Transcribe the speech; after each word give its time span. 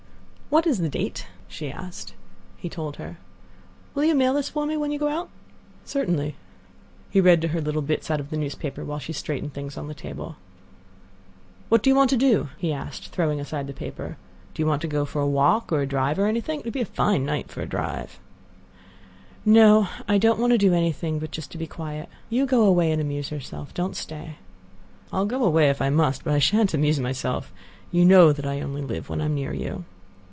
"What 0.51 0.67
is 0.67 0.79
the 0.79 0.89
date?" 0.89 1.27
she 1.47 1.71
asked. 1.71 2.13
He 2.57 2.67
told 2.67 2.97
her. 2.97 3.15
"Will 3.95 4.03
you 4.03 4.13
mail 4.13 4.33
this 4.33 4.49
for 4.49 4.65
me 4.65 4.75
when 4.75 4.91
you 4.91 4.99
go 4.99 5.07
out?" 5.07 5.29
"Certainly." 5.85 6.35
He 7.09 7.21
read 7.21 7.41
to 7.41 7.47
her 7.47 7.61
little 7.61 7.81
bits 7.81 8.11
out 8.11 8.19
of 8.19 8.29
the 8.29 8.35
newspaper, 8.35 8.83
while 8.83 8.99
she 8.99 9.13
straightened 9.13 9.53
things 9.53 9.77
on 9.77 9.87
the 9.87 9.93
table. 9.93 10.35
"What 11.69 11.81
do 11.81 11.89
you 11.89 11.95
want 11.95 12.09
to 12.09 12.17
do?" 12.17 12.49
he 12.57 12.73
asked, 12.73 13.13
throwing 13.13 13.39
aside 13.39 13.65
the 13.65 13.71
paper. 13.71 14.17
"Do 14.53 14.61
you 14.61 14.67
want 14.67 14.81
to 14.81 14.89
go 14.89 15.03
out 15.03 15.07
for 15.07 15.21
a 15.21 15.25
walk 15.27 15.71
or 15.71 15.79
a 15.79 15.87
drive 15.87 16.19
or 16.19 16.27
anything? 16.27 16.59
It 16.59 16.65
would 16.65 16.73
be 16.73 16.81
a 16.81 16.85
fine 16.85 17.23
night 17.23 17.47
to 17.47 17.65
drive." 17.65 18.19
"No; 19.45 19.87
I 20.05 20.17
don't 20.17 20.37
want 20.41 20.51
to 20.51 20.57
do 20.57 20.73
anything 20.73 21.17
but 21.19 21.31
just 21.31 21.57
be 21.57 21.65
quiet. 21.65 22.09
You 22.29 22.45
go 22.45 22.65
away 22.65 22.91
and 22.91 22.99
amuse 22.99 23.31
yourself. 23.31 23.73
Don't 23.73 23.95
stay." 23.95 24.35
"I'll 25.13 25.25
go 25.25 25.45
away 25.45 25.69
if 25.69 25.81
I 25.81 25.89
must; 25.89 26.25
but 26.25 26.33
I 26.33 26.39
shan't 26.39 26.73
amuse 26.73 26.99
myself. 26.99 27.53
You 27.89 28.03
know 28.03 28.33
that 28.33 28.45
I 28.45 28.59
only 28.59 28.81
live 28.81 29.07
when 29.07 29.21
I 29.21 29.25
am 29.31 29.35
near 29.35 29.53
you." 29.53 29.85